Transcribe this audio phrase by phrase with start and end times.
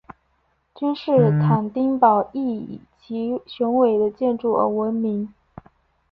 [0.73, 5.31] 君士坦丁堡亦以其宏伟的建筑而闻名。